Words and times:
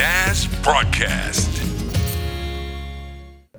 ناس 0.00 0.48
برودكاست 0.66 1.50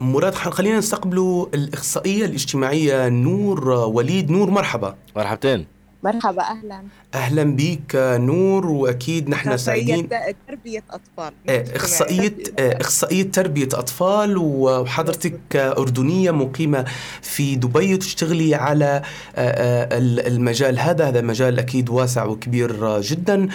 مراد 0.02 0.36
خلينا 0.36 0.78
نستقبلوا 0.78 1.46
الإخصائية 1.54 2.26
الاجتماعية 2.26 3.10
نور 3.10 3.70
وليد. 3.70 4.32
نور 4.32 4.50
مرحبا. 4.50 4.96
مرحبتين. 5.16 5.66
مرحبا 6.04 6.42
أهلا. 6.42 6.84
أهلا 7.16 7.44
بك 7.44 7.96
نور 7.96 8.66
وأكيد 8.66 9.30
نحن 9.30 9.58
سعيدين. 9.58 10.08
تربية 10.48 10.84
أطفال. 10.92 11.34
آه، 11.50 11.66
إخصائية 11.76 12.34
آه، 12.60 13.22
تربية 13.34 13.68
أطفال 13.74 14.38
وحضرتك 14.38 15.56
أردنية 15.56 16.32
مقيمة 16.32 16.86
في 17.22 17.56
دبي 17.56 17.94
وتشتغلي 17.94 18.56
على 18.56 19.02
آه، 19.36 19.88
المجال 20.28 20.80
هذا. 20.80 21.08
هذا 21.10 21.22
مجال 21.22 21.60
أكيد 21.60 21.90
واسع 21.90 22.26
وكبير 22.26 23.00
جدا. 23.02 23.48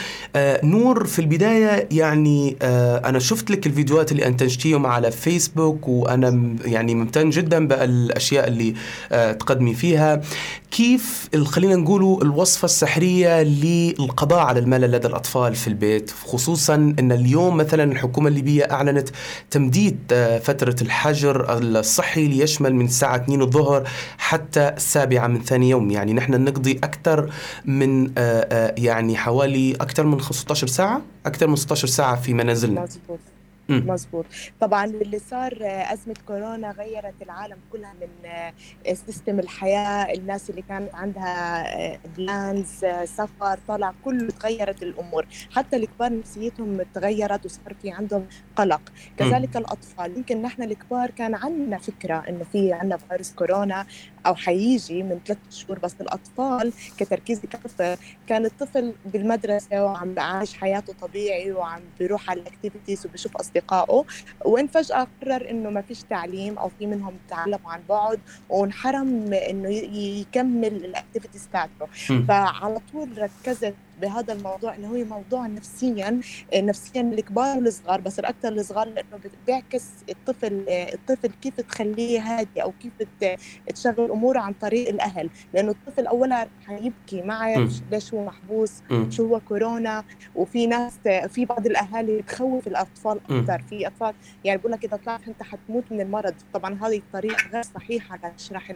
نور 0.64 1.04
في 1.07 1.18
البداية 1.18 1.88
يعني 1.91 2.57
أنا 3.04 3.18
شفت 3.18 3.50
لك 3.50 3.66
الفيديوهات 3.66 4.13
اللي 4.13 4.27
أنتجتيهم 4.27 4.86
على 4.86 5.11
فيسبوك 5.11 5.88
وأنا 5.88 6.30
م- 6.30 6.57
يعني 6.64 6.94
ممتن 6.94 7.30
جدا 7.30 7.66
بالأشياء 7.68 8.49
اللي 8.49 8.75
تقدمي 9.32 9.75
فيها. 9.75 10.21
كيف 10.71 11.29
خلينا 11.44 11.77
نقولوا 11.77 12.22
الوصفة 12.22 12.64
السحرية 12.64 13.46
للقضاء 13.46 14.39
على 14.39 14.61
الملل 14.61 14.93
لدى 14.93 15.07
الأطفال 15.07 15.55
في 15.55 15.68
البيت 15.68 16.11
خصوصا 16.11 16.75
أن 16.75 17.13
اليوم 17.13 17.57
مثلا 17.57 17.93
الحكومة 17.93 18.29
الليبية 18.29 18.64
أعلنت 18.64 19.09
تمديد 19.50 19.99
آه، 20.13 20.39
فترة 20.39 20.77
الحجر 20.82 21.59
الصحي 21.59 22.29
ليشمل 22.29 22.75
من 22.75 22.85
الساعة 22.85 23.17
2 23.17 23.43
الظهر 23.43 23.89
حتى 24.19 24.69
السابعة 24.69 25.27
من 25.27 25.43
ثاني 25.43 25.71
يوم. 25.71 25.91
يعني 25.91 26.13
نحن 26.13 26.45
نقضي 26.45 26.72
أكثر 26.72 27.31
من 27.64 28.07
آه، 28.07 28.13
آه، 28.19 28.75
يعني 28.79 29.17
حوالي 29.17 29.75
أكثر 29.75 30.05
من 30.07 30.21
15 30.21 30.67
ساعة 30.67 31.03
أكثر 31.27 31.47
من 31.47 31.57
16 31.57 31.89
ساعة 31.89 32.20
في 32.20 32.34
منازلنا. 32.34 32.89
مزبوط 33.69 34.25
طبعا 34.61 34.84
اللي 34.84 35.19
صار 35.19 35.58
آه، 35.62 35.92
أزمة 35.92 36.14
كورونا 36.27 36.70
غيرت 36.70 37.22
العالم 37.22 37.56
كلها 37.72 37.92
من 38.00 38.28
آه، 38.30 38.52
system 38.94 39.38
الحياة. 39.38 40.14
الناس 40.14 40.50
اللي 40.50 40.62
كانت 40.62 40.94
عندها 40.94 41.98
plans 42.16 42.84
سفر 43.04 43.58
طلع 43.68 43.94
كله 44.04 44.28
تغيرت 44.30 44.82
الأمور. 44.82 45.26
حتى 45.52 45.76
الكبار 45.76 46.18
نفسيتهم 46.18 46.82
تغيرت 46.94 47.44
وصار 47.44 47.74
في 47.82 47.91
عندهم 47.91 48.26
قلق. 48.56 48.80
كذلك 49.16 49.56
الأطفال. 49.56 50.16
يمكن 50.16 50.42
نحن 50.42 50.62
الكبار 50.62 51.10
كان 51.10 51.34
عندنا 51.34 51.78
فكرة 51.78 52.24
إنه 52.28 52.44
في 52.52 52.72
عندنا 52.72 52.96
فيروس 52.96 53.32
كورونا. 53.32 53.86
أو 54.27 54.34
حيجي 54.34 55.02
من 55.02 55.20
ثلاث 55.27 55.38
شهور 55.50 55.78
بس 55.78 55.94
الأطفال 56.00 56.72
كتركيز 56.98 57.41
كطفل 57.41 57.96
كان 58.27 58.44
الطفل 58.44 58.94
بالمدرسة 59.05 59.84
وعم 59.84 60.14
بعيش 60.14 60.55
حياته 60.55 60.92
طبيعي 61.00 61.52
وعم 61.52 61.80
بيروح 61.98 62.30
على 62.30 62.41
ال 62.41 62.46
activities 62.46 63.06
وبشوف 63.06 63.36
أصدقائه 63.36 64.04
وإن 64.44 64.66
فجأة 64.66 65.06
قرر 65.22 65.50
إنه 65.50 65.70
ما 65.70 65.80
فيش 65.82 66.02
تعليم 66.02 66.58
أو 66.58 66.69
في 66.78 66.86
منهم 66.86 67.12
تعلموا 67.28 67.70
عن 67.72 67.80
بعد 67.88 68.20
وانحرم 68.48 69.32
إنه 69.32 69.69
ي- 69.69 70.20
يكمل 70.20 70.84
ال 70.84 70.90
activities 70.90 71.48
تاعته. 71.52 71.86
فعلى 72.28 72.78
طول 72.92 73.08
ركزت 73.19 73.74
بهذا 74.02 74.33
الموضوع 74.33 74.75
إنه 74.75 74.89
هو 74.89 75.05
موضوع 75.05 75.47
نفسيا 75.47 76.20
نفسيا 76.55 77.00
الكبار 77.00 77.56
والصغار 77.56 78.00
بس 78.00 78.19
الأكثر 78.19 78.48
الصغار 78.48 78.88
لأنه 78.88 79.20
بيعكس 79.47 79.84
الطفل 80.11 80.64
الطفل 80.69 81.30
كيف 81.42 81.61
تخليه 81.61 82.20
هادي 82.20 82.62
أو 82.62 82.72
كيف 82.72 82.92
تشغل 83.75 84.11
أموره 84.11 84.41
عن 84.41 84.53
طريق 84.53 84.88
الأهل 84.88 85.30
لأنه 85.55 85.70
الطفل 85.70 86.06
اولا 86.06 86.48
حيبكي 86.66 87.22
ما 87.22 87.34
عارف. 87.34 87.80
ليش 87.91 88.14
هو 88.14 88.25
محبوس. 88.25 88.72
شو 89.11 89.27
هو 89.27 89.41
كورونا 89.41 90.05
وفي 90.34 90.66
ناس 90.66 90.92
في 91.28 91.44
بعض 91.44 91.66
الأهالي 91.66 92.19
بتخوف 92.19 92.66
الأطفال. 92.66 93.20
أكثر 93.31 93.62
في 93.62 93.86
أطفال 93.86 94.14
يعني 94.44 94.58
بقول 94.58 94.72
لك 94.72 94.84
إذا 94.84 94.97
طلعت 94.97 95.28
أنت 95.28 95.42
حتموت 95.42 95.84
من 95.91 96.00
المرض 96.00 96.34
طبعا 96.55 96.78
هذه 96.83 96.97
الطريقة 96.98 97.48
غير 97.53 97.62
صحيحة 97.62 98.19
لتشرح. 98.25 98.72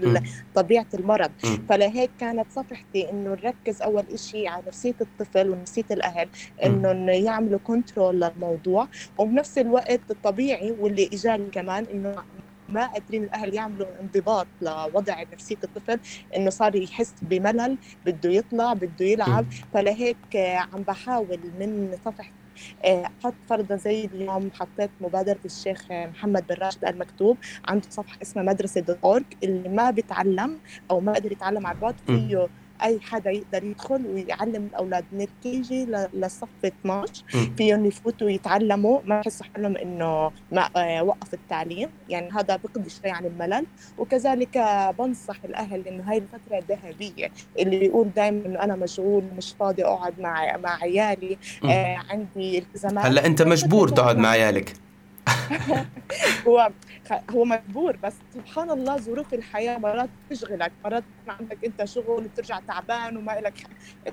طبيعة 0.55 0.87
المرض. 0.95 1.31
فلهيك 1.69 2.11
كانت 2.21 2.47
صفحتي 2.51 3.11
إنه 3.11 3.31
نركز 3.31 3.83
أول 3.83 4.05
إشي 4.13 4.49
على 4.49 4.63
نفسية 4.67 4.95
الطفل 5.13 5.51
ونفسيه 5.51 5.85
الأهل 5.91 6.29
انه 6.65 6.91
إنه 6.91 7.13
يعملوا 7.13 7.59
كنترول 7.65 8.21
للموضوع. 8.21 8.89
وبنفس 9.19 9.59
الوقت 9.59 10.01
الطبيعي 10.11 10.71
واللي 10.81 11.11
إجاني 11.13 11.51
كمان 11.51 11.87
إنه 11.95 12.15
ما 12.69 12.87
قادرين 12.87 13.25
الأهل 13.25 13.55
يعملوا 13.55 13.87
انضباط 14.01 14.47
لوضع 14.63 15.23
نفسية 15.33 15.57
الطفل 15.65 16.01
إنه 16.37 16.51
صار 16.51 16.77
يحس 16.77 17.15
بملل 17.23 17.79
بده 18.07 18.31
يطلع 18.31 18.73
بده 18.73 19.07
يلعب. 19.07 19.47
فلهيك 19.75 20.37
آه، 20.37 20.57
عم 20.57 20.83
بحاول 20.83 21.41
من 21.61 21.97
صفحتي 22.05 22.33
آه، 22.85 23.11
أحط 23.21 23.35
فرضا 23.49 23.77
زي 23.77 24.05
اليوم 24.05 24.51
حطيت 24.55 24.91
مبادرة 25.01 25.39
الشيخ 25.45 25.85
آه، 25.91 26.07
محمد 26.07 26.47
بن 26.47 26.55
راشد 26.55 26.85
المكتوب 26.85 27.39
عنده 27.69 27.87
صفحة 27.91 28.19
اسمها 28.23 28.45
مدرسة 28.45 28.81
دوت 28.81 29.25
اللي 29.45 29.69
ما 29.69 29.91
بيتعلم 29.91 30.59
أو 30.91 31.01
ما 31.01 31.13
قدر 31.13 31.33
يتعلم 31.33 31.67
عن 31.67 31.77
بعد. 31.81 31.95
فيه 32.07 32.49
أي 32.85 33.01
حدا 33.01 33.31
يقدر 33.31 33.65
يدخل 33.65 34.07
ويعلم 34.07 34.67
الأولاد 34.67 35.05
من 35.13 35.21
الكيجي 35.21 35.85
للصف 36.15 36.49
12 36.65 37.25
مم. 37.35 37.55
فيهم 37.57 37.87
يفوتوا 37.87 38.31
يتعلموا 38.31 39.01
ما 39.05 39.21
يحسوا 39.21 39.47
حالهم 39.55 39.77
إنه 39.77 40.31
ما 40.53 40.69
آه، 40.77 41.03
وقف 41.03 41.35
التعليم. 41.35 41.89
يعني 42.09 42.31
هذا 42.33 42.57
بقضي 42.57 42.91
شوي 42.91 43.11
عن 43.11 43.25
الملل. 43.27 43.67
وكذلك 43.99 44.59
بنصح 44.99 45.37
الأهل 45.45 45.89
إنه 45.89 46.03
هاي 46.11 46.19
الفترة 46.19 46.59
الذهبية 46.59 47.31
اللي 47.59 47.79
بيقول 47.79 48.11
دائما 48.17 48.47
إنه 48.47 48.63
أنا 48.63 48.77
مشغول 48.77 49.25
مش 49.37 49.55
فاضي 49.61 49.85
أقعد 49.85 50.21
مع 50.21 50.57
مع 50.57 50.79
عيالي. 50.83 51.39
آه 51.65 51.97
عندي 52.11 52.59
التزامات. 52.59 53.07
هلأ 53.07 53.27
أنت 53.27 53.43
مجبور 53.43 53.89
تقعد 53.89 54.19
مع 54.19 54.29
عيالك. 54.37 54.73
هو 56.47 56.71
هو 57.31 57.45
مجبور. 57.45 57.97
بس 58.05 58.13
سبحان 58.35 58.71
الله 58.71 58.97
ظروف 58.97 59.35
الحياة 59.35 59.79
مرات 59.79 60.09
بتشغلك 60.31 60.73
مرات 60.85 61.05
عندك 61.41 61.65
انت 61.65 61.85
شغل 61.85 62.07
وبترجع 62.25 62.59
تعبان 62.69 63.17
وما 63.17 63.33
لك 63.41 63.55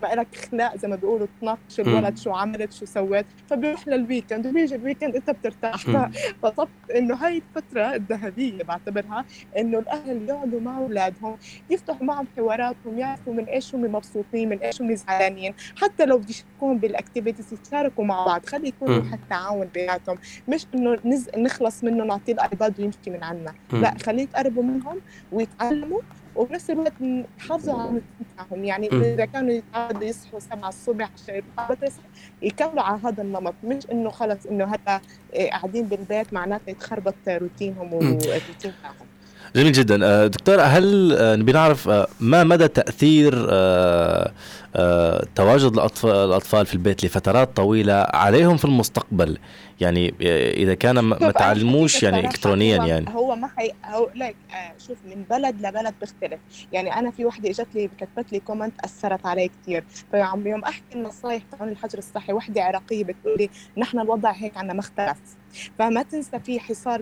ما 0.04 0.08
لك 0.16 0.36
خلق 0.36 0.78
زي 0.78 0.88
ما 0.88 0.96
بيقولوا 0.96 1.28
تناقش 1.42 1.80
الولد 1.80 2.18
شو 2.18 2.32
عملت 2.32 2.72
شو 2.74 2.86
سويت 2.86 3.26
فبيروح 3.48 3.88
لل 3.88 4.01
weekend 4.01 4.48
وبيجي 4.48 4.76
ال 4.76 4.81
weekend 4.81 5.16
انت 5.16 5.30
بترتاح 5.30 5.88
مم. 5.88 6.10
ف- 6.12 6.18
فطب 6.46 6.68
إنه 6.96 7.16
هاي 7.16 7.38
الفترة 7.38 7.94
الذهبية 7.96 8.64
بعتبرها 8.64 9.26
إنه 9.58 9.80
الأهل 9.80 10.30
يقعدوا 10.30 10.60
مع 10.62 10.78
أولادهم 10.78 11.38
يفتحوا 11.70 12.04
معهم 12.04 12.28
حواراتهم 12.38 13.00
يعرفوا 13.00 13.34
من 13.34 13.44
إيش 13.46 13.76
هم 13.76 13.82
مبسوطين 13.82 14.50
من 14.50 14.58
إيش 14.60 14.82
هم 14.82 14.96
زعلانين 14.96 15.54
حتى 15.82 16.06
لو 16.06 16.18
بدي 16.18 16.32
يشاركون 16.32 16.78
بال 16.78 16.91
activities 16.91 17.54
يتشاركوا 17.54 18.04
مع 18.06 18.26
بعض 18.26 18.46
خلي 18.46 18.68
يكون. 18.68 18.88
روح 18.98 19.14
التعاون 19.14 19.68
بيناتهم 19.74 20.18
مش 20.48 20.66
إنه 20.76 20.98
نز... 21.06 21.30
نخلص 21.38 21.84
منه 21.84 22.06
نعطيه 22.06 22.34
ال 22.34 22.43
iPad 22.43 22.80
ويمشي 22.80 22.98
من 23.08 23.24
عنا. 23.24 23.54
لا 23.74 23.94
خليه 24.06 24.24
يتقربوا 24.24 24.64
منهم 24.64 25.02
ويتعلموا 25.32 26.00
وبنفس 26.38 26.70
الوقت 26.70 26.94
نحافظوا 27.40 27.74
على 27.74 27.84
الروتين 27.90 28.26
تاعهم 28.38 28.64
يعني. 28.64 28.88
إذا 28.88 29.26
كانوا 29.26 29.52
يتعودوا 29.54 30.04
يصحوا 30.04 30.40
7 30.40 30.70
الصبح 30.70 31.10
عشان 31.24 31.36
يروحوا 31.36 31.66
المدرسة 31.74 32.00
يكملوا 32.42 32.82
على 32.84 33.00
هذا 33.04 33.24
النمط. 33.24 33.54
مش 33.64 33.84
إنه 33.92 34.10
خلص 34.10 34.46
إنه 34.46 34.66
هلا 34.66 35.02
إيه، 35.34 35.50
قاعدين 35.52 35.86
بالبيت 35.88 36.34
معناته 36.34 36.70
يتخربط 36.70 37.16
روتينهم 37.28 37.94
والروتين 37.94 38.74
تاعهم 38.82 39.08
جميل 39.56 39.72
جدا. 39.72 40.06
آه، 40.06 40.28
دكتور 40.28 40.62
هل 40.62 41.14
آه، 41.14 41.36
نبي 41.36 41.52
نعرف 41.52 41.90
آه، 41.90 42.08
ما 42.20 42.44
مدى 42.44 42.68
آه، 43.50 44.32
آه، 44.76 45.26
تواجد 45.36 45.72
الأطفال 46.04 46.66
في 46.66 46.74
البيت 46.74 47.06
لفترات 47.06 47.58
طويلة 47.58 47.94
عليهم 48.14 48.58
في 48.58 48.66
المستقبل؟ 48.66 49.38
يعني 49.82 50.14
آه، 50.22 50.52
إذا 50.52 50.74
كان 50.74 51.00
ما- 51.00 51.32
تعلموش 51.32 52.04
يعني 52.04 52.18
الصراحة 52.18 52.34
إلكترونيا 52.34 52.78
هو 52.78 52.86
يعني. 52.86 53.06
هو 53.10 53.36
ما 53.36 53.48
حي... 53.48 53.72
هو 53.86 54.10
لك 54.16 54.36
آه 54.56 54.74
شوف 54.78 54.98
من 55.06 55.24
بلد 55.30 55.62
لبلد 55.66 55.94
بيختلف. 56.02 56.40
يعني 56.72 56.94
أنا 56.94 57.12
في 57.12 57.26
وحدة 57.26 57.50
إجت 57.50 57.68
لي 57.76 57.88
كتبت 57.98 58.32
لي 58.32 58.40
comment 58.40 58.74
أثرت 58.84 59.26
علي 59.26 59.50
كثير 59.62 59.84
فيوم 60.12 60.48
يوم 60.48 60.64
أحكي 60.64 60.96
النصائح 60.96 61.44
تبعون 61.52 61.72
الحجر 61.72 61.98
الصحي 61.98 62.34
وحدة 62.34 62.64
عراقية 62.64 63.04
بتقول 63.04 63.38
لي 63.38 63.50
نحن 63.78 64.00
الوضع 64.00 64.32
هيك 64.32 64.58
عنا 64.58 64.74
ما 64.74 64.80
اختلف 64.80 65.18
فما 65.80 66.04
تنسى 66.04 66.40
في 66.40 66.60
حصار 66.60 67.02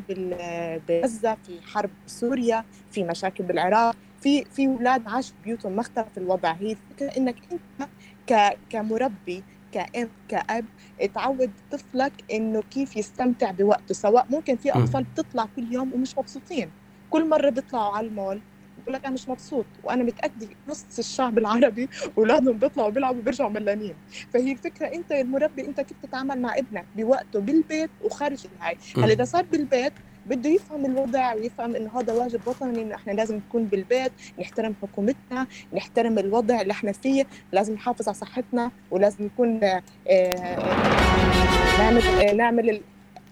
بغزة 0.90 1.38
في 1.48 1.60
حرب 1.74 1.90
بسوريا 2.08 2.64
في 2.92 3.04
مشاكل 3.04 3.44
بالعراق 3.44 3.96
في 4.22 4.46
في 4.46 4.68
أولاد 4.68 5.08
عاشوا 5.08 5.36
بيوتهم 5.46 5.72
ما 5.72 5.82
اختلف 5.82 6.08
الوضع. 6.18 6.52
هي 6.52 6.72
الفكرة 6.72 7.18
إنك 7.18 7.36
أنت 7.52 7.90
ك... 8.30 8.58
كمربي 8.70 9.44
كأم 9.76 10.12
كأب 10.30 10.68
تعود 11.16 11.54
طفلك 11.72 12.14
إنه 12.34 12.64
كيف 12.64 12.98
يستمتع 12.98 13.52
بوقته 13.52 13.96
سواء 13.96 14.28
ممكن 14.32 14.58
في 14.58 14.72
مم. 14.76 14.82
أطفال 14.84 15.06
بتطلع 15.06 15.46
كل 15.46 15.74
يوم 15.74 15.94
ومش 15.94 16.20
مبسوطين 16.20 16.74
كل 17.10 17.30
مرة 17.30 17.52
بيطلعوا 17.52 17.98
على 17.98 18.08
المول 18.08 18.44
بقول 18.78 18.96
لك 18.96 19.06
أنا 19.06 19.16
مش 19.16 19.30
مبسوط 19.30 19.68
وأنا 19.84 20.04
متأكدة 20.04 20.50
نص 20.68 21.00
الشعب 21.00 21.40
العربي 21.40 21.90
أولادهم 22.20 22.60
بيطلعوا 22.60 22.90
بيلعبوا 22.92 23.24
بيرجعوا 23.24 23.52
ملانين 23.52 24.02
فهي 24.32 24.54
الفكرة 24.54 24.88
أنت 24.88 25.14
المربي 25.14 25.68
أنت 25.68 25.82
كيف 25.82 25.98
تتعامل 26.00 26.42
مع 26.42 26.58
ابنك 26.58 26.90
بوقته 26.96 27.40
بالبيت 27.42 27.92
وخارج 28.02 28.48
الهاي. 28.48 28.78
هلأ 29.04 29.14
إذا 29.14 29.26
صار 29.26 29.44
بالبيت 29.46 29.94
بده 30.26 30.50
يفهم 30.50 30.86
الوضع 30.86 31.34
ويفهم 31.34 31.76
إنه 31.76 32.00
هذا 32.00 32.14
واجب 32.14 32.40
وطني 32.46 32.82
إنه 32.82 32.96
إحنا 32.96 33.12
لازم 33.12 33.36
نكون 33.36 33.64
بالبيت 33.66 34.12
نحترم 34.40 34.76
حكومتنا 34.82 35.48
نحترم 35.74 36.20
الوضع 36.20 36.62
اللي 36.62 36.72
إحنا 36.72 36.92
فيه 36.92 37.26
لازم 37.52 37.74
نحافظ 37.74 38.08
على 38.08 38.18
صحتنا 38.18 38.72
ولازم 38.92 39.26
نكون 39.26 39.64
آه، 39.64 39.82
آه، 40.10 41.78
نعمل 41.80 42.38
نعمل 42.38 42.70
ال... 42.70 42.82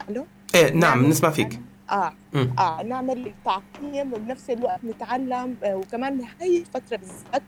ألو؟ 0.10 0.26
إيه 0.56 0.70
نعم 0.72 0.80
نعمل- 0.80 1.10
نسمع 1.10 1.30
فيك. 1.30 1.60
آه. 1.92 2.14
آه 2.60 2.84
نعمل 2.84 3.32
تعقيم 3.46 4.14
وبنفس 4.14 4.50
الوقت 4.50 4.80
نتعلم 4.84 5.56
آه 5.64 5.76
وكمان 5.76 6.22
هي 6.42 6.58
الفترة 6.58 6.98
بالذات. 6.98 7.44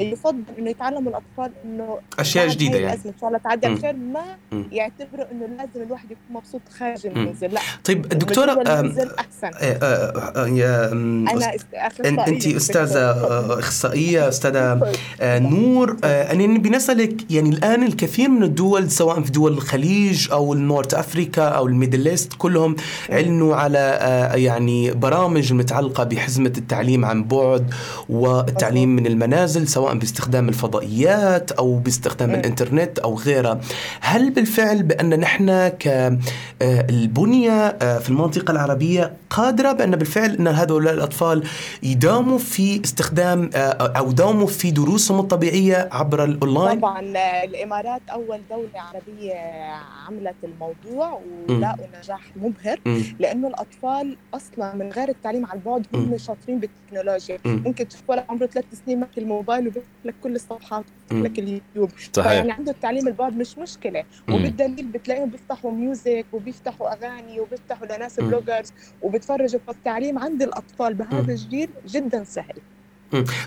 آه، 0.00 0.02
يفضل 0.02 0.42
إنه 0.58 0.70
يتعلموا 0.70 1.10
الأطفال 1.10 1.52
إنه 1.64 1.98
أشياء 2.18 2.48
جديدة 2.48 2.74
هاي 2.74 2.82
يعني. 2.82 2.94
الأزمة 2.94 3.12
إن 3.12 3.18
شاء 3.20 3.28
الله 3.28 3.38
تعدي 3.38 3.76
خير 3.76 3.96
ما. 3.96 4.24
يعتبروا 4.72 5.24
إنه 5.32 5.46
لازم 5.46 5.86
الواحد 5.86 6.10
يكون 6.10 6.24
مبسوط 6.30 6.60
خارج. 6.78 7.06
المنزل 7.06 7.48
لا 7.54 7.60
طيب 7.84 8.02
دكتورة 8.08 8.52
المنزل 8.52 9.10
أحسن. 9.18 9.46
آه، 9.46 9.78
آه، 9.82 10.44
آه، 10.44 10.92
أنا 10.92 11.52
أست- 11.52 12.06
أنت 12.06 12.46
أخصائية 13.58 14.30
آه، 14.44 14.92
آه، 15.20 15.38
نور 15.38 15.96
آه، 16.04 16.32
أنا 16.32 16.46
نبي 16.46 16.68
نسألك 16.70 17.30
يعني 17.30 17.48
الآن 17.50 17.82
الكثير 17.82 18.28
من 18.28 18.42
الدول 18.42 18.90
سواء 18.90 19.20
في 19.22 19.30
دول 19.32 19.52
الخليج 19.52 20.28
أو 20.32 20.52
ال 20.52 20.59
North 20.59 20.94
Africa 20.94 21.42
أو 21.42 21.66
ال 21.66 21.72
Middle 21.72 22.08
East 22.08 22.32
كلهم 22.38 22.76
علنوا 23.10 23.56
على 23.56 23.78
آه، 23.78 24.29
يعني 24.34 24.90
برامج 24.90 25.52
متعلقة 25.52 26.04
بحزمة 26.04 26.52
التعليم 26.58 27.04
عن 27.04 27.24
بعد 27.24 27.74
والتعليم 28.08 28.88
من 28.96 29.06
المنازل 29.06 29.68
سواء 29.68 29.94
باستخدام 29.94 30.48
الفضائيات 30.48 31.52
أو 31.52 31.78
باستخدام 31.78 32.28
مم. 32.28 32.34
الإنترنت 32.34 32.98
أو 32.98 33.14
غيرها 33.14 33.60
هل 34.00 34.30
بالفعل 34.30 34.82
بأن 34.82 35.20
نحن 35.20 35.68
كالبنية 35.68 37.68
في 37.98 38.08
المنطقة 38.08 38.50
العربية 38.50 39.12
قادرة 39.30 39.72
بأن 39.72 39.90
بالفعل 39.96 40.30
أن 40.34 40.46
هؤلاء 40.46 40.94
الأطفال 40.94 41.44
يداوموا 41.82 42.38
في 42.38 42.84
استخدام 42.84 43.50
آه، 43.54 43.92
أو 43.96 44.12
داوموا 44.12 44.46
في 44.46 44.70
دروسهم 44.70 45.20
الطبيعية 45.20 45.88
عبر 45.92 46.24
الأونلاين 46.24 46.78
طبعا 46.78 47.16
آه، 47.16 47.44
الإمارات 47.44 48.00
أول 48.12 48.40
دولة 48.50 48.68
عربية 48.74 49.34
عملت 50.08 50.34
الموضوع 50.44 51.20
ولاقوا 51.48 51.86
نجاح 52.02 52.20
مبهر 52.36 52.80
مم. 52.86 53.02
لأنه 53.18 53.48
الأطفال 53.48 54.16
أصلا 54.34 54.74
من 54.74 54.88
غير 54.92 55.08
التعليم 55.08 55.46
عن 55.46 55.58
بعد 55.66 55.86
هم. 55.94 56.18
شاطرين 56.18 56.58
بالتكنولوجيا 56.60 57.38
مم. 57.44 57.62
ممكن 57.66 57.88
تشوف 57.88 58.10
ولد 58.10 58.24
عمره 58.28 58.46
ثلاث 58.46 58.64
سنين 58.84 59.00
ماسك 59.00 59.18
الموبايل 59.18 59.68
وبيفتح 59.68 59.88
لك 60.04 60.14
كل 60.22 60.34
الصفحات 60.34 60.84
لك 61.12 61.38
اليوتيوب 61.38 61.90
صحيح 62.12 62.30
فيعني 62.32 62.52
عنده 62.52 62.72
التعليم 62.72 63.08
البعد 63.08 63.36
مش 63.36 63.58
مشكلة. 63.58 64.04
وبالدليل 64.28 64.86
بتلاقيهم 64.86 65.30
بيفتحوا 65.30 65.70
music 65.72 66.26
وبيفتحوا 66.32 66.92
أغاني 66.92 67.40
وبيفتحوا 67.40 67.86
لناس. 67.86 68.20
bloggers 68.20 68.72
وبتفرجوا 69.02 69.60
فالتعليم 69.66 70.18
عند 70.18 70.42
الأطفال. 70.42 70.94
بهذا 70.94 71.32
الجيل 71.32 71.68
جدا 71.86 72.24
سهل 72.24 72.54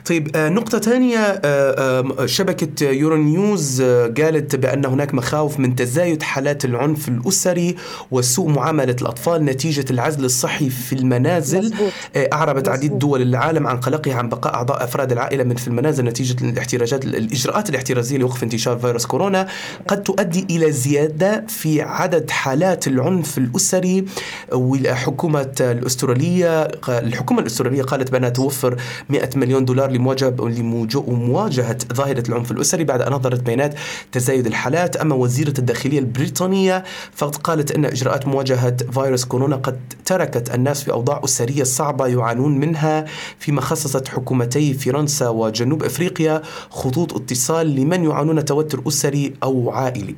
طيب 0.06 0.36
آه، 0.36 0.50
نقطة 0.50 0.80
ثانية 0.80 1.18
آه، 1.18 2.04
آه، 2.20 2.26
شبكة 2.26 2.86
يورو 2.90 3.18
نيوز 3.18 3.82
قالت 3.82 4.56
بأن 4.56 4.86
هناك 4.86 5.14
مخاوف 5.14 5.60
من 5.60 5.76
تزايد 5.76 6.24
حالات 6.24 6.66
العنف 6.66 7.08
الأسري 7.08 7.76
وسوء 8.12 8.50
معاملة 8.50 8.96
الأطفال 9.02 9.46
نتيجة 9.46 9.86
العزل 9.92 10.26
الصحي 10.26 10.70
في 10.70 10.94
المنازل. 10.94 11.60
مظبوط. 11.60 11.92
آه، 12.16 12.30
أعربت 12.34 12.68
عديد 12.70 12.92
مظبوط. 12.92 13.02
دول 13.02 13.22
العالم 13.22 13.68
عن 13.68 13.78
قلقها 13.78 14.16
عن 14.16 14.30
بقاء 14.30 14.54
أعضاء 14.54 14.84
أفراد 14.84 15.12
العائلة 15.12 15.44
من 15.44 15.56
في 15.56 15.68
المنازل 15.68 16.06
نتيجة 16.06 16.44
الاحتراجات 16.44 17.06
الإجراءات 17.06 17.70
الاحترازية 17.70 18.18
لوقف 18.18 18.44
انتشار 18.44 18.78
فيروس 18.78 19.06
كورونا. 19.06 19.48
قد 19.88 20.04
تؤدي 20.04 20.48
إلى 20.50 20.72
زيادة 20.72 21.46
في 21.48 21.82
عدد 21.82 22.30
حالات 22.30 22.88
العنف 22.88 23.38
الأسري. 23.38 24.06
والحكومة 24.52 25.56
الأسترالية 25.62 26.64
الحكومة 26.90 27.42
الأسترالية 27.42 27.84
قالت 27.84 28.12
بأنها 28.12 28.30
توفر 28.30 28.76
100 29.10 29.30
مليون 29.36 29.53
دولار 29.60 29.92
لمواجهة 29.92 31.78
ظاهرة 31.94 32.24
العنف 32.30 32.52
الأسري 32.52 32.84
بعد 32.84 33.02
أن 33.02 33.12
نظرت 33.12 33.40
بيانات 33.40 33.76
تزايد 34.12 34.48
الحالات 34.48 34.98
أما 34.98 35.16
وزيرة 35.16 35.54
الداخلية 35.60 36.00
البريطانية 36.00 36.84
فقد 37.12 37.36
قالت 37.36 37.72
أن 37.72 37.86
إجراءات 37.86 38.28
مواجهة 38.28 38.78
فيروس 38.92 39.26
كورونا 39.26 39.56
قد 39.56 39.80
تركت 40.06 40.56
الناس 40.56 40.84
في 40.84 40.92
أوضاع 40.92 41.22
أسرية 41.24 41.64
صعبة 41.64 42.08
يعانون 42.08 42.58
منها 42.58 43.06
فيما 43.40 43.62
خصصت 43.62 44.08
حكومتي 44.08 44.74
فرنسا 44.74 45.30
وجنوب 45.30 45.84
أفريقيا 45.84 46.42
خطوط 46.70 47.14
اتصال 47.16 47.76
لمن 47.76 48.04
يعانون 48.04 48.46
توتر 48.46 48.82
أسري 48.88 49.34
أو 49.44 49.72
عائلي. 49.72 50.16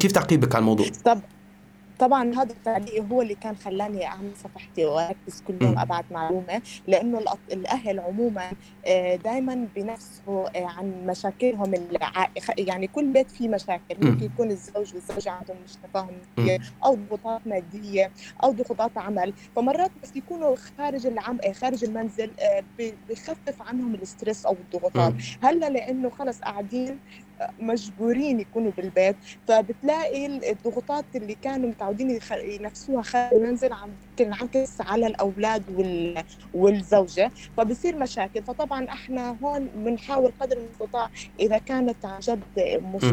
كيف 0.00 0.12
تعقيبك 0.12 0.54
على 0.54 0.62
الموضوع؟ 0.62 0.86
طب 1.04 1.20
طبعا 2.02 2.34
هذا 2.34 2.52
التعليق 2.52 3.04
هو 3.12 3.22
اللي 3.22 3.34
كان 3.34 3.56
خلاني 3.56 4.06
اعمل 4.06 4.36
صفحتي 4.36 4.84
وأركز 4.84 5.42
كل 5.46 5.54
يوم 5.62 5.72
مم. 5.72 5.78
ابعث 5.78 6.04
معلومة 6.10 6.62
لأنه 6.86 7.24
الأهل 7.52 8.00
عموما 8.00 8.50
دائما 9.24 9.68
بنفسوا 9.76 10.58
آه، 10.58 10.66
عن 10.66 11.06
مشاكلهم 11.06 11.74
الع... 11.74 12.30
يعني 12.58 12.86
كل 12.86 13.12
بيت 13.12 13.30
فيه 13.30 13.48
مشاكل 13.48 13.96
مم. 14.00 14.10
ممكن 14.10 14.24
يكون 14.24 14.50
الزوج 14.50 14.94
والزوجة 14.94 15.30
عندهم 15.30 15.56
مش 15.64 15.76
تفاهم 15.76 16.20
أو 16.84 16.94
ضغوطات 16.94 17.46
مادية 17.46 18.12
أو 18.44 18.52
ضغوطات 18.52 18.98
عمل 18.98 19.32
فمرات 19.56 19.90
بس 20.02 20.16
يكونوا 20.16 20.56
خارج 20.78 21.06
العم... 21.06 21.38
آه، 21.44 21.52
خارج 21.52 21.84
المنزل 21.84 22.30
آه، 22.40 22.64
بخفف 23.10 23.62
عنهم 23.62 23.94
الاسترس 23.94 24.46
أو 24.46 24.52
الضغوطات. 24.52 25.14
هلأ 25.42 25.70
لأنه 25.70 26.10
خلص 26.10 26.40
قاعدين 26.40 26.98
مجبورين 27.58 28.40
يكونوا 28.40 28.72
بالبيت. 28.76 29.16
فبتلاقي 29.48 30.26
الضغوطات 30.50 31.04
اللي 31.14 31.34
كانوا 31.34 31.68
متعودين 31.68 32.18
ينفسوها 32.32 33.02
خارج 33.02 33.34
المنزل 33.34 33.72
عم 33.72 33.90
تنعكس 34.16 34.80
على 34.80 35.06
الأولاد 35.06 35.70
وال... 35.70 36.24
والزوجة 36.54 37.32
فبصير 37.56 37.96
مشاكل. 37.98 38.42
فطبعا 38.42 38.84
إحنا 38.88 39.38
هون 39.42 39.66
بنحاول 39.68 40.32
قدر 40.40 40.56
المستطاع 40.56 41.10
إذا 41.40 41.58
كانت 41.58 42.04
عن 42.04 42.20
جد. 42.20 42.42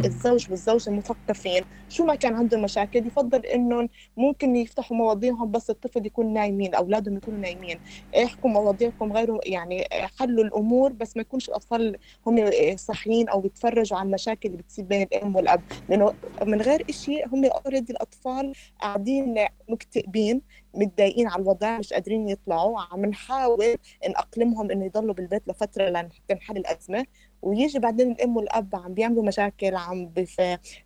الزوج 0.05 0.45
والزوجة 0.51 0.89
مثقفين 0.91 1.63
شو 1.89 2.05
ما 2.05 2.15
كان 2.15 2.35
عندهم 2.35 2.61
مشاكل 2.61 3.07
يفضل 3.07 3.45
إنهم 3.45 3.89
ممكن 4.17 4.55
يفتحوا 4.55 4.97
مواضيعهم 4.97 5.51
بس 5.51 5.69
الطفل 5.69 6.05
يكون 6.05 6.33
نايمين 6.33 6.75
أولادهم 6.75 7.17
يكونوا 7.17 7.39
نايمين. 7.39 7.79
احكوا 8.23 8.49
مواضيعكم 8.49 9.13
غير 9.13 9.37
يعني 9.45 9.87
حلوا 10.19 10.43
الأمور 10.43 10.91
بس 10.93 11.15
ما 11.17 11.21
يكونش 11.21 11.49
الأطفال 11.49 11.97
هم 12.27 12.51
صاحيين 12.75 13.29
أو 13.29 13.41
بيتفرجوا 13.41 13.97
على 13.97 14.05
المشاكل 14.19 14.49
اللي 14.49 14.57
بتصير 14.57 14.85
بين 14.85 15.01
الأم 15.01 15.35
والأب 15.35 15.61
لأنه 15.89 16.13
من 16.43 16.61
غير 16.61 16.85
شيء 16.91 17.27
هم 17.27 17.45
اوريدي 17.45 17.93
الأطفال 17.93 18.53
قاعدين 18.81 19.45
مكتئبين 19.69 20.41
متضايقين 20.73 21.27
على 21.27 21.41
الوضع 21.41 21.77
مش 21.77 21.93
قادرين 21.93 22.29
يطلعوا 22.29 22.79
عم 22.81 23.05
نحاول 23.05 23.75
نأقلمهم 24.09 24.71
إنه 24.71 24.85
يضلوا 24.85 25.13
بالبيت 25.13 25.47
لفترة 25.47 25.89
لتنحل 25.89 26.57
الأزمة. 26.57 27.05
ويجي 27.41 27.79
بعدين 27.79 28.11
الأم 28.11 28.37
والأب 28.37 28.67
عم 28.73 28.93
بيعملوا 28.93 29.23
مشاكل 29.23 29.75
عم 29.75 30.05
بف... 30.15 30.41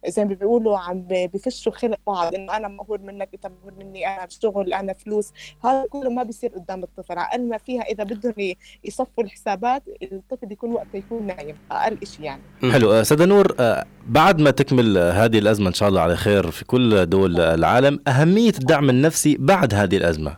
زي 0.08 0.26
ما 0.26 0.34
بيقولوا 0.34 0.78
عم 0.78 1.06
بفشوا 1.10 1.72
خلق 1.72 2.00
بعض 2.08 2.36
إنه 2.36 2.58
أنا 2.58 2.68
مقهور 2.68 3.02
منك 3.02 3.30
أنت 3.34 3.46
مقهور 3.46 3.74
مني 3.80 4.08
أنا 4.08 4.26
بشتغل 4.26 4.74
أنا 4.74 4.94
فلوس. 4.94 5.32
هذا 5.64 5.86
كله 5.90 6.10
ما 6.10 6.24
بيصير 6.24 6.50
قدام 6.50 6.84
الطفل 6.84 7.18
أقل 7.18 7.50
ما 7.50 7.58
فيها 7.58 7.82
إذا 7.82 8.04
بدهم 8.04 8.54
يصفوا 8.84 9.24
الحسابات 9.24 9.84
الطفل 10.04 10.52
يكون 10.52 10.72
وقتها 10.72 10.98
يكون 10.98 11.28
نايم 11.28 11.56
أقل 11.72 11.98
شيء 12.08 12.26
يعني. 12.26 12.42
حلو. 12.72 12.94
آه، 12.94 13.04
سيدة 13.04 13.26
نور 13.26 13.56
آه، 13.60 13.86
بعد 14.08 14.40
ما 14.40 14.52
تكمل 14.52 14.98
هذه 14.98 15.40
الأزمة 15.40 15.68
إن 15.68 15.74
شاء 15.74 15.90
الله 15.90 16.02
على 16.02 16.16
خير 16.16 16.52
في 16.52 16.66
كل 16.66 17.06
دول 17.06 17.40
العالم 17.42 18.00
أهمية 18.08 18.54
الدعم 18.60 18.90
النفسي 18.90 19.38
بعد 19.40 19.74
هذه 19.74 19.98
الأزمة؟ 19.98 20.38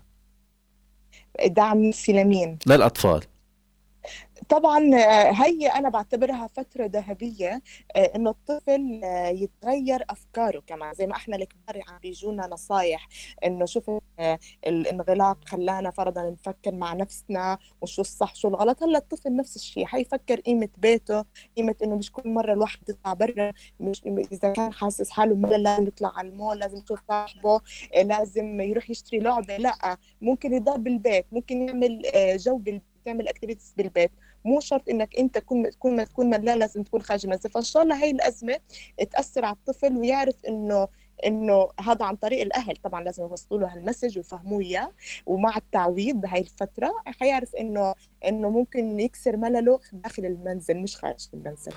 دعم 1.46 1.84
نفسي 1.84 2.14
لمين؟ 2.14 2.60
للأطفال. 2.68 3.22
طبعا 4.50 4.96
آه، 4.96 5.32
هي 5.32 5.68
أنا 5.68 5.90
بعتبرها 5.90 6.48
فترة 6.48 6.86
ذهبية 6.86 7.62
آه، 7.96 8.12
إنه 8.16 8.30
الطفل 8.30 9.02
آه، 9.04 9.28
يتغير 9.28 10.06
أفكاره 10.10 10.60
كمان. 10.68 10.94
زي 10.94 11.08
ما 11.08 11.16
إحنا 11.16 11.36
الكبار 11.36 11.84
عم 11.88 11.98
بيجونا 12.00 12.48
نصايح 12.48 13.08
إنه 13.46 13.66
شوف 13.66 13.92
الانغلاق 14.68 15.38
خلانا 15.46 15.92
فرضا 15.92 16.30
نفكر 16.30 16.72
مع 16.72 16.94
نفسنا 16.94 17.58
وشو 17.82 18.02
الصح 18.02 18.36
شو 18.36 18.48
الغلط. 18.48 18.84
هلأ 18.84 18.98
الطفل 18.98 19.36
نفس 19.36 19.56
الشيء 19.56 19.86
حيفكر 19.86 20.40
قيمة 20.40 20.70
بيته 20.78 21.26
قيمة 21.58 21.76
إنه 21.84 21.96
مش 21.96 22.12
كل 22.12 22.30
مرة 22.30 22.54
الواحد 22.54 22.90
يطلع 22.90 23.14
برا 23.14 23.52
مش 23.80 24.02
إذا 24.32 24.54
كان 24.54 24.74
حاسس 24.74 25.10
حاله 25.10 25.36
ملل 25.36 25.64
لازم 25.64 25.88
يطلع 25.88 26.12
على 26.18 26.28
المول 26.28 26.60
لازم 26.60 26.78
يشوف 26.78 27.00
صاحبه 27.08 27.62
لازم 28.04 28.62
يروح 28.62 28.90
يشتري 28.90 29.20
لعبة. 29.20 29.58
لأ 29.58 29.98
ممكن 30.22 30.54
يضل 30.54 30.78
بالبيت 30.82 31.26
ممكن 31.32 31.68
يعمل 31.68 32.02
جو 32.38 32.58
بالبيت 32.58 32.84
تعمل 33.06 33.28
activities 33.28 33.74
بالبيت. 33.78 34.12
مو 34.46 34.60
شرط 34.60 34.90
إنك 34.90 35.20
أنت 35.20 35.38
تكون 35.38 35.70
تكون 35.70 36.06
تكون 36.06 36.30
ملان 36.30 36.60
لازم 36.60 36.84
تكون 36.84 37.02
خارج 37.02 37.26
المنزل 37.26 37.50
فإن 37.50 37.64
شاء 37.64 37.84
الله 37.84 38.04
هاي 38.04 38.12
الأزمة 38.12 38.60
تأثر 39.12 39.46
على 39.46 39.56
الطفل 39.56 39.98
ويعرف 39.98 40.46
إنه 40.48 40.88
إنه 41.26 41.70
هذا 41.80 42.06
عن 42.06 42.16
طريق 42.16 42.42
الأهل. 42.42 42.76
طبعا 42.76 43.04
لازم 43.04 43.24
يوصلوا 43.24 43.60
له 43.60 43.74
هالمسج 43.74 44.18
ويفهموه 44.18 44.62
إياه 44.62 44.92
ومع 45.26 45.58
التعويض 45.58 46.16
بهاي 46.16 46.40
الفترة 46.42 46.94
حيعرف 47.06 47.56
إنه 47.56 47.94
إنه 48.28 48.50
ممكن 48.50 49.00
يكسر 49.00 49.38
ملله 49.38 49.80
داخل 49.94 50.26
المنزل 50.26 50.78
مش 50.78 50.98
خارج 50.98 51.28
المنزل. 51.34 51.72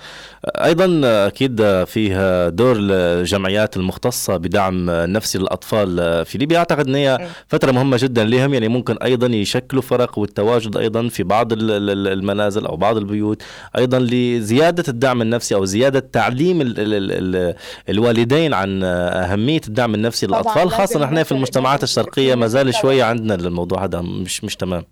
أيضا 0.45 1.01
أكيد 1.27 1.83
فيه 1.83 2.49
دور 2.49 2.75
الجمعيات 2.79 3.77
المختصة 3.77 4.37
بدعم 4.37 4.89
نفسي 4.89 5.37
للاطفال 5.37 6.25
في 6.25 6.37
ليبيا. 6.37 6.57
أعتقد 6.57 6.87
إن 6.87 6.95
هي 6.95 7.27
فترة 7.47 7.71
مهمة 7.71 7.97
جدا 7.99 8.23
لهم 8.23 8.53
يعني 8.53 8.67
ممكن 8.67 8.97
أيضا 8.97 9.27
يشكلوا 9.27 9.81
فرق 9.81 10.19
والتواجد 10.19 10.77
أيضا 10.77 11.07
في 11.07 11.23
بعض 11.23 11.47
المنازل 11.53 12.65
أو 12.65 12.77
بعض 12.77 12.97
البيوت. 12.97 13.43
أيضا 13.77 13.99
لزيادة 13.99 14.83
الدعم 14.87 15.21
النفسي 15.21 15.55
أو 15.55 15.65
زيادة 15.65 15.99
تعليم 15.99 16.61
ال 16.61 16.79
ال 16.79 17.11
ال 17.35 17.55
الوالدين 17.89 18.53
عن 18.53 18.83
أهمية 18.83 19.61
الدعم 19.67 19.95
النفسي 19.95 20.27
للأطفال 20.27 20.71
خاصة 20.71 21.05
إحنا 21.05 21.23
في 21.23 21.31
المجتمعات 21.31 21.83
الشرقية. 21.83 22.35
ما 22.35 22.47
زال 22.47 22.73
شوية 22.73 23.03
عندنا 23.03 23.35
الموضوع 23.35 23.83
هذا 23.83 24.01
مش 24.01 24.43
مش 24.43 24.55
تمام. 24.55 24.83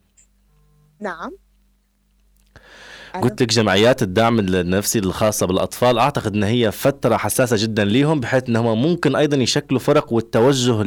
نعم. 1.02 1.32
قلت 3.22 3.42
لك 3.42 3.50
جمعيات 3.50 4.02
الدعم 4.02 4.40
النفسي 4.40 5.00
الخاصة 5.00 5.46
بالأطفال 5.48 6.00
أعتقد 6.00 6.36
إن 6.36 6.44
هي 6.44 6.72
فترة 6.72 7.18
حساسة 7.18 7.56
جدا 7.60 7.86
ليهم 7.86 8.20
بحيث 8.20 8.50
انهم 8.50 8.82
ممكن 8.82 9.16
أيضا 9.16 9.38
يشكلوا 9.38 9.80
فرق 9.80 10.14
والتوجه 10.14 10.84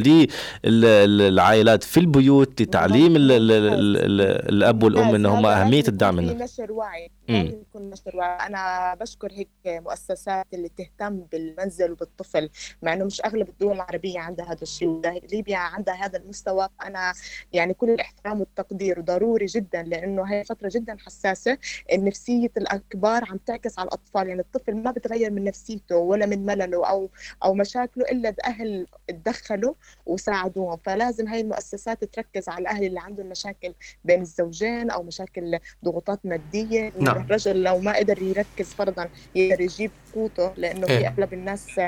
للعائلات 0.65 1.85
في 1.85 2.01
البيوت 2.01 2.63
لتعليم 2.63 3.17
ال 3.17 3.33
ال 3.33 3.51
ال 3.53 4.21
الأب 4.55 4.83
والأم 4.83 5.15
إن 5.15 5.27
هم 5.27 5.47
أهمية 5.47 5.85
الدعم 5.89 6.19
النفسي 6.19 6.63
نشر 6.63 6.73
وعي 6.73 7.11
يكون 7.29 7.91
نشر 7.91 8.17
وعي. 8.17 8.47
أنا 8.47 8.95
بشكر 9.01 9.29
هيك 9.33 9.49
مؤسسات 9.67 10.47
اللي 10.55 10.71
تهتم 10.77 11.21
بالمنزل 11.33 11.93
وبالطفل 11.93 12.49
مع 12.83 12.93
إنه 12.93 13.05
مش 13.05 13.21
أغلب 13.25 13.49
الدول 13.49 13.73
العربية 13.73 14.21
عندها 14.21 14.47
هذا 14.47 14.63
الشيء 14.63 15.01
ليبيا 15.33 15.57
عندها 15.57 15.95
هذا 15.95 16.19
المستوى. 16.19 16.69
أنا 16.87 17.13
يعني 17.53 17.75
كل 17.75 17.91
الاحترام 17.91 18.41
والتقدير 18.41 18.99
وضروري 18.99 19.47
جدا 19.47 19.83
لأنه 19.83 20.23
هي 20.25 20.45
فترة 20.45 20.71
جدا 20.75 20.97
حساسة 21.07 21.59
النفسيه 21.93 22.20
نفسية 22.21 22.51
الاكبار 22.57 23.25
عم 23.25 23.37
تعكس 23.47 23.79
على 23.79 23.87
الأطفال 23.87 24.29
يعني 24.29 24.41
الطفل 24.41 24.75
ما 24.75 24.91
بتغير 24.91 25.31
من 25.31 25.45
نفسيته 25.45 25.97
ولا 25.97 26.27
من 26.27 26.47
ملله 26.47 26.89
أو 26.89 27.11
أو 27.45 27.55
مشاكله 27.55 28.05
إلا 28.05 28.29
اذا 28.29 28.39
أهل 28.45 28.87
تدخلوا 29.09 29.75
وساعدوهم 30.07 30.79
فلازم 30.85 31.29
هاي 31.29 31.41
المؤسسات 31.41 32.05
تركز 32.05 32.49
على 32.49 32.63
الأهل 32.63 32.85
اللي 32.85 33.01
عندهم 33.01 33.27
مشاكل 33.27 33.75
بين 34.05 34.21
الزوجين 34.21 34.91
أو 34.91 35.03
مشاكل 35.03 35.59
ضغوطات 35.85 36.21
مادية 36.25 36.93
نعم. 37.01 37.17
الرجل 37.17 37.63
لو 37.63 37.79
ما 37.79 37.97
قدر 37.97 38.23
يركز 38.23 38.67
فرضا 38.67 39.09
يقدر 39.35 39.61
يجيب 39.61 39.91
قوته 40.15 40.53
لأنه 40.57 40.87
إيه؟ 40.87 40.99
في 40.99 41.07
أغلب 41.09 41.33
الناس 41.33 41.81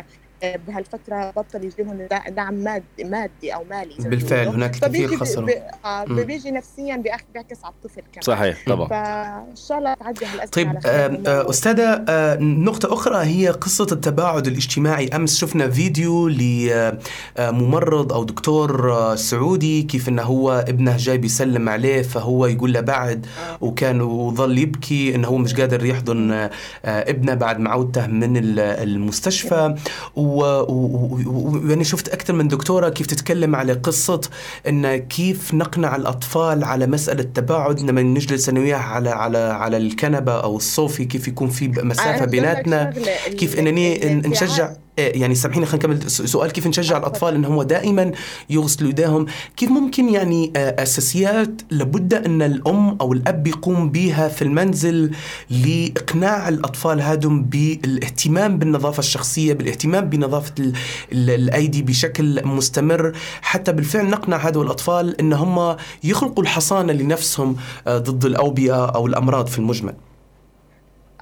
بهالفترة 0.42 1.30
بطل 1.30 1.64
يجي 1.64 1.74
لهم 1.78 2.08
دعم 2.28 2.54
مادي 2.54 3.04
مادي 3.04 3.54
أو 3.54 3.64
مالي 3.70 3.94
بالفعل 3.98 4.48
هناك 4.48 4.70
كثير 4.70 5.16
خسروا. 5.16 5.48
آه 5.84 6.04
بيجي 6.04 6.50
نفسيا 6.50 6.96
بيعكس 6.96 7.64
على 7.64 7.74
الطفل 7.74 8.00
كمان. 8.12 8.22
صحيح 8.22 8.58
طبعا. 8.66 8.88
فإن 8.88 9.56
شاء 9.56 9.78
الله 9.78 9.94
تعدي 9.94 10.26
هالأزمة 10.26 10.46
طيب 10.46 10.78
آه 10.86 11.50
أستاذة 11.50 12.04
آه 12.08 12.36
نقطة 12.40 12.94
أخرى 12.94 13.24
هي 13.26 13.48
قصة 13.48 13.86
التباعد 13.92 14.46
الاجتماعي. 14.46 15.08
أمس 15.08 15.38
شفنا 15.38 15.70
فيديو 15.70 16.28
لممرض 16.28 18.12
أو 18.12 18.24
دكتور 18.24 18.92
آه، 18.92 19.14
سعودي 19.14 19.82
كيف 19.82 20.08
إنه 20.08 20.22
هو 20.22 20.64
ابنه 20.68 20.96
جاي 20.96 21.18
بيسلم 21.18 21.68
عليه 21.68 22.02
فهو 22.02 22.46
يقول 22.46 22.72
له 22.72 22.80
بعد 22.80 23.26
آه. 23.26 23.58
وكان 23.60 24.00
وظل 24.00 24.58
يبكي 24.58 25.14
إنه 25.14 25.28
هو 25.28 25.36
مش 25.36 25.54
قادر 25.54 25.84
يحضن 25.84 26.30
آه، 26.32 26.50
ابنه 26.84 27.34
بعد 27.34 27.58
ما 27.60 27.70
عودته 27.70 28.06
من 28.06 28.36
المستشفى. 28.56 29.74
و 30.16 30.31
ويعني 30.32 31.84
شفت 31.84 32.08
أكثر 32.08 32.32
من 32.32 32.48
دكتورة 32.48 32.88
كيف 32.88 33.06
تتكلم 33.06 33.56
على 33.56 33.72
قصة 33.72 34.20
إن 34.68 34.96
كيف 34.96 35.54
نقنع 35.54 35.96
الأطفال 35.96 36.64
على 36.64 36.86
مسألة 36.86 37.22
تباعد 37.22 37.80
لما 37.80 38.02
نجلس 38.02 38.48
أنا 38.48 38.60
وياه 38.60 38.76
على 38.76 39.10
على 39.10 39.38
على 39.38 39.76
الكنبة 39.76 40.32
أو 40.32 40.56
الصوفي 40.56 41.04
كيف 41.04 41.28
يكون 41.28 41.48
في 41.50 41.68
مسافة 41.68 42.24
بيناتنا 42.24 42.90
كيف 43.38 43.58
إنني 43.58 43.98
نشجع 44.14 44.72
يعني 44.98 45.34
سامحيني 45.34 45.66
خلينا 45.66 45.94
نكمل. 45.94 46.10
سؤال 46.10 46.50
كيف 46.50 46.66
نشجع 46.66 46.96
الأطفال 46.96 47.34
ان 47.34 47.44
هم 47.44 47.62
دائما 47.62 48.12
يغسلوا 48.50 48.88
إيديهم؟ 48.88 49.26
كيف 49.56 49.70
ممكن 49.70 50.08
يعني 50.08 50.52
آه، 50.56 50.82
أساسيات 50.82 51.62
لابد 51.70 52.14
أن 52.14 52.42
الأم 52.42 52.96
أو 53.00 53.12
الأب 53.12 53.46
يقوم 53.46 53.90
بها 53.90 54.28
في 54.28 54.42
المنزل 54.42 55.10
لإقناع 55.50 56.48
الأطفال 56.48 57.00
هادم 57.00 57.42
بالاهتمام 57.42 58.58
بالنظافة 58.58 58.98
الشخصية 58.98 59.52
بالاهتمام 59.52 60.04
بنظافة 60.04 60.72
الأيدي 61.12 61.82
بشكل 61.82 62.46
مستمر؟ 62.46 63.12
حتى 63.42 63.72
بالفعل 63.72 64.06
نقنع 64.10 64.36
هذول 64.36 64.66
الأطفال 64.66 65.20
إن 65.20 65.32
هم 65.32 65.76
يخلقوا 66.04 66.42
الحصانة 66.42 66.92
لنفسهم 66.92 67.56
آه، 67.86 67.98
ضد 67.98 68.24
الأوبئة 68.24 68.86
أو 68.86 69.06
الأمراض 69.06 69.46
في 69.46 69.58
المجمل. 69.58 69.94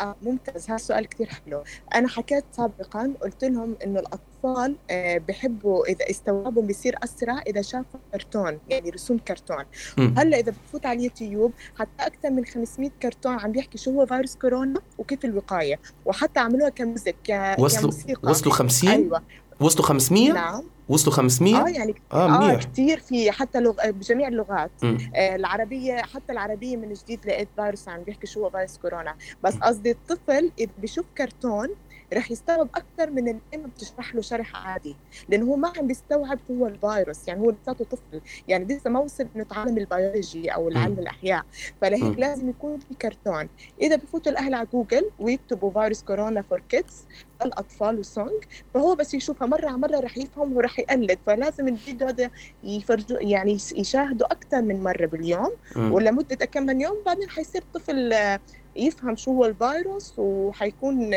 آه 0.01 0.17
ممتاز. 0.23 0.67
هذا 0.67 0.75
السؤال 0.75 1.09
كثير 1.09 1.27
حلو. 1.27 1.63
أنا 1.95 2.09
حكيت 2.09 2.45
سابقا 2.53 3.15
قلت 3.23 3.45
لهم 3.45 3.77
إنه 3.85 4.01
الأطفال 4.01 4.77
آه 4.91 5.19
بحبوا 5.19 5.87
إذا 5.87 6.11
استوعبوا 6.11 6.63
بيصير 6.63 6.97
أسرع 7.05 7.43
إذا 7.47 7.63
شافوا 7.63 8.01
كرتون 8.13 8.59
يعني 8.69 8.91
رسوم 8.91 9.19
كرتون. 9.19 9.65
هلأ 9.99 10.39
إذا 10.39 10.53
بتفوت 10.53 10.87
على 10.87 10.99
اليوتيوب 10.99 11.53
حتى 11.79 12.07
أكثر 12.07 12.31
من 12.31 12.45
500 12.45 12.91
كرتون 13.03 13.33
عم 13.33 13.53
بيحكي 13.53 13.79
شو 13.79 13.91
هو 13.91 14.07
فيروس 14.07 14.37
كورونا 14.37 14.81
وكيف 14.99 15.25
الوقاية. 15.25 15.81
وحتى 16.05 16.41
عملوها 16.41 16.69
كموزيك 16.71 17.57
وصلوا 17.59 17.83
كموسيقى. 17.83 18.31
وصلوا 18.31 18.55
50 18.55 18.91
أيوة. 18.91 19.23
وصلوا 19.61 19.87
500 19.87 20.33
نعم. 20.33 20.65
وصلوا 20.91 21.17
500 21.17 21.57
آه 21.57 21.69
يعني 21.69 21.95
آه, 22.13 22.51
آه 22.51 22.55
كثير 22.57 23.01
في 23.01 23.31
حتى 23.33 23.61
لغ... 23.61 23.91
بجميع 23.91 24.29
اللغات. 24.29 24.71
آه 25.15 25.37
العربية 25.37 25.97
حتى 25.97 26.33
العربية 26.33 26.77
من 26.77 26.93
جديد 26.93 27.27
لقيت 27.27 27.49
فيروس 27.57 27.89
عم 27.89 28.03
بيحكي 28.03 28.27
شو 28.27 28.45
هو 28.45 28.51
فيروس 28.51 28.79
كورونا. 28.79 29.15
بس 29.43 29.55
قصدي 29.57 29.91
الطفل 29.91 30.53
إذا 30.59 30.71
بيشوف 30.79 31.07
كرتون 31.19 31.69
رح 32.15 32.31
يستوعب 32.31 32.69
أكثر 32.75 33.11
من 33.11 33.29
الام 33.29 33.71
بتشرح 33.71 34.15
له 34.15 34.21
شرح 34.21 34.67
عادي. 34.67 34.97
لأنه 35.29 35.47
هو 35.47 35.57
ما 35.57 35.73
عم 35.79 35.87
بيستوعب 35.87 36.39
هو 36.51 36.67
الفيروس 36.67 37.29
يعني 37.29 37.41
هو 37.41 37.51
لساته 37.51 37.85
طفل. 37.85 38.21
يعني 38.49 38.65
لسه 38.65 38.91
ما 38.91 39.01
وصل 39.01 39.27
إنه 39.35 39.43
يتعلم 39.43 39.79
البيولوجي 39.79 40.49
أو 40.49 40.69
العلم 40.69 40.99
الأحياء. 40.99 41.45
فلهيك 41.81 42.19
لازم 42.19 42.51
يكون 42.51 42.79
في 42.79 42.95
كرتون. 42.95 43.49
إذا 43.81 43.97
بفوتوا 43.97 44.33
الأهل 44.33 44.55
على 44.55 44.69
جوجل 44.73 45.11
ويكتبوا 45.19 45.71
فيروس 45.71 46.03
كورونا 46.03 46.43
for 46.43 46.63
kids 46.69 47.05
الأطفال 47.45 47.99
و 47.99 48.08
song 48.08 48.45
فهو 48.75 48.95
بس 48.95 49.15
يشوفها 49.15 49.47
مرة 49.47 49.67
على 49.69 49.79
مرة 49.79 50.01
رح 50.01 50.19
يفهم 50.19 50.57
ورح 50.57 50.79
يقلد. 50.79 51.19
فلازم 51.27 51.69
الفيديو 51.69 52.07
هذا 52.07 52.31
يفرجوا 52.65 53.19
يعني 53.21 53.53
يشاهدوا 53.53 54.33
أكثر 54.33 54.63
من 54.63 54.83
مرة 54.83 55.07
باليوم. 55.07 55.53
ولمدة 55.77 56.47
كم 56.47 56.63
من 56.63 56.81
يوم 56.81 56.97
بعدين 57.07 57.31
حيصير 57.31 57.65
طفل 57.75 58.15
يفهم 58.77 59.17
شو 59.17 59.31
هو 59.33 59.47
الفيروس 59.47 60.15
وحيكون 60.19 61.13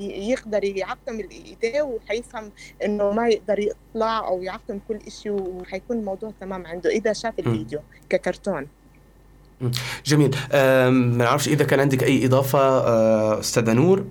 يقدر 0.00 0.64
يعقم 0.64 1.20
ايديه 1.30 1.82
وحيفهم 1.82 2.52
إنه 2.84 3.12
ما 3.12 3.28
يقدر 3.28 3.58
يطلع 3.58 4.28
أو 4.28 4.42
يعقم 4.42 4.80
كل 4.88 4.98
شيء 5.10 5.32
وحيكون 5.32 5.96
الموضوع 5.96 6.32
تمام 6.40 6.66
عنده 6.66 6.90
إذا 6.90 7.12
شاف 7.12 7.38
الفيديو 7.38 7.80
ككرتون. 8.08 8.66
جميل. 10.04 10.36
ما 10.90 11.26
أعرفش 11.26 11.48
إذا 11.48 11.64
كان 11.64 11.80
عندك 11.80 12.02
أي 12.02 12.26
إضافة 12.26 12.58
آه، 12.58 13.40
استاذه 13.40 13.72
نور؟ 13.72 14.04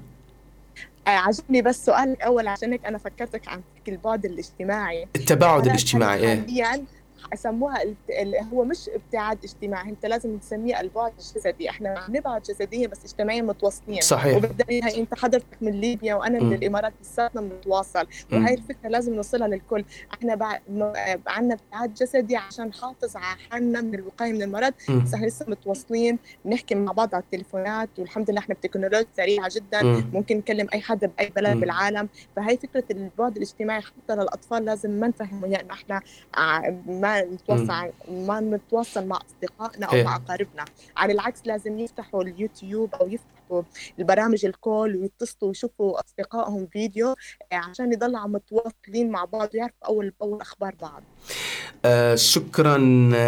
آه، 1.08 1.10
عجبني 1.10 1.62
بس 1.62 1.86
سؤالك 1.86 2.18
الأول 2.18 2.48
عشان 2.48 2.72
هيك 2.72 2.86
أنا 2.86 2.98
فكرتك 2.98 3.48
عن 3.48 3.62
البعد 3.88 4.26
الاجتماعي. 4.26 5.08
التباعد 5.16 5.66
الاجتماعي 5.66 6.20
إيه. 6.20 6.46
سموها 7.36 7.78
هو 8.54 8.64
مش 8.64 8.90
ابتعاد 8.90 9.44
اجتماعي 9.44 9.90
انت 9.90 10.06
لازم 10.06 10.38
تسميه 10.38 10.82
البعد 10.82 11.12
الجسدي. 11.12 11.70
إحنا 11.70 12.00
عم 12.00 12.16
نبعد 12.16 12.42
جسديا 12.42 12.88
بس 12.88 13.06
اجتماعيا 13.06 13.42
متواصلين. 13.42 14.02
صحيح. 14.02 14.38
وبالتالي 14.38 14.98
انت 14.98 15.16
حضرتك 15.16 15.58
من 15.62 15.72
ليبيا 15.72 16.16
وأنا 16.16 16.40
من 16.40 16.50
م. 16.50 16.54
الإمارات 16.54 16.94
لساتنا 17.02 17.42
بنتواصل 17.42 18.08
وهي 18.34 18.54
الفكرة 18.54 18.90
لازم 18.90 19.14
نوصلها 19.14 19.48
للكل. 19.48 19.86
إحنا 20.14 20.60
عندنا 21.28 21.54
ابتعاد 21.54 21.94
جسدي 21.94 22.36
عشان 22.38 22.68
نحافظ 22.68 23.18
على 23.18 23.38
حالنا 23.52 23.82
من 23.82 23.96
الوقاية 23.96 24.34
من 24.34 24.42
المرض. 24.42 24.74
بس 25.04 25.14
إحنا 25.14 25.26
لسه 25.26 25.46
متواصلين 25.50 26.20
بنحكي 26.46 26.76
مع 26.76 26.92
بعض 26.92 27.16
على 27.16 27.24
التليفونات. 27.24 27.90
والحمد 27.98 28.32
لله 28.32 28.40
إحنا 28.40 28.56
بتكنولوجيا 28.56 29.08
سريعة 29.18 29.50
جدا. 29.56 29.84
م. 29.84 30.10
ممكن 30.14 30.38
نكلم 30.38 30.68
أي 30.74 30.82
حدا 30.82 31.08
بأي 31.08 31.30
بلد 31.30 31.58
م. 31.58 31.60
بالعالم. 31.60 32.10
فهي 32.36 32.58
فكرة 32.58 32.84
البعد 32.92 33.36
الاجتماعي 33.36 33.82
حتى 33.82 34.16
للأطفال 34.16 34.66
لازم 34.66 34.90
ما 34.90 35.08
نفهمهم 35.08 35.52
يعني 35.52 35.72
إحنا 35.72 36.02
ما 36.88 37.07
نتواصل 37.16 37.92
ما 38.10 38.40
نتواصل 38.40 39.08
مع 39.08 39.20
أصدقائنا 39.26 39.86
أو 39.86 39.94
إيه. 39.94 40.04
مع 40.04 40.16
أقاربنا 40.16 40.66
على 40.98 41.14
العكس 41.14 41.42
لازم 41.46 41.80
يفتحوا 41.80 42.24
اليوتيوب 42.24 42.96
أو 42.96 43.08
يفتحوا 43.08 43.37
البرامج 44.00 44.46
ال 44.46 44.56
call 44.56 44.96
ويتصلوا 44.96 45.50
ويشوفوا 45.50 46.00
أصدقائهم 46.00 46.68
فيديو 46.74 47.08
آه، 47.08 47.16
عشان 47.56 47.94
يضلوا 47.94 48.28
متواصلين 48.28 49.10
مع 49.12 49.26
بعض 49.26 49.50
ويعرفوا 49.54 49.88
أول 49.88 50.14
بأول 50.20 50.42
أخبار 50.42 50.76
بعض. 50.82 51.04
آه 51.86 52.16
شكرا 52.16 52.78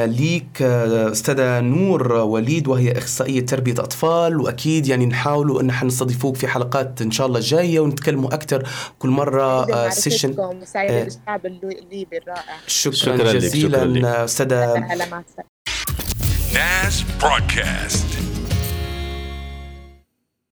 ليك 0.08 0.62
آه، 0.62 1.12
أستاذة 1.12 1.60
نور 1.60 2.14
وليد 2.14 2.68
وهي 2.68 2.92
إخصائية 2.92 3.46
تربية 3.46 3.74
أطفال 3.74 4.42
وأكيد 4.42 4.88
يعني 4.88 5.06
نحاولوا 5.06 5.62
أن 5.62 5.70
إحنا 5.70 5.88
نستضيفوك 5.88 6.36
في 6.36 6.48
حلقات 6.48 7.02
إن 7.02 7.12
شاء 7.12 7.28
الله 7.28 7.38
الجايه 7.40 7.80
ونتكلموا 7.80 8.34
أكثر 8.34 8.68
كل 9.00 9.10
مرة 9.10 9.74
آه 9.74 9.90
session 9.90 10.40
آه. 10.40 10.66
الشعب 10.76 11.46
الليبي 11.46 12.18
الرائع. 12.18 12.58
شكرا, 12.68 12.96
شكرا 12.96 13.34
جزيلا 13.34 14.24
أستاذة 14.24 14.80
ناس 16.54 17.04
برودكاست. 17.22 18.29